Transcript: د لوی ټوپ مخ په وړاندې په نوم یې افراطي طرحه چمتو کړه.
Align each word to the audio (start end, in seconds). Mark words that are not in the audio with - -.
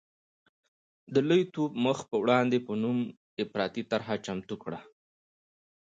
د 1.13 1.15
لوی 1.27 1.41
ټوپ 1.53 1.71
مخ 1.85 1.97
په 2.11 2.15
وړاندې 2.23 2.57
په 2.67 2.73
نوم 2.81 2.97
یې 3.05 3.41
افراطي 3.45 3.83
طرحه 3.91 4.15
چمتو 4.25 4.55
کړه. 4.63 4.79